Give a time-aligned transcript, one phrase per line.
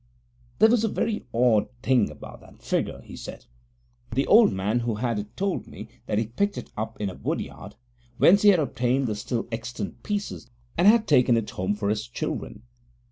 [0.57, 3.45] There was a very odd thing about that figure, he said.
[4.09, 7.13] 'The old man who had it told me that he picked it up in a
[7.13, 7.75] woodyard,
[8.17, 12.07] whence he had obtained the still extant pieces, and had taken it home for his
[12.07, 12.63] children.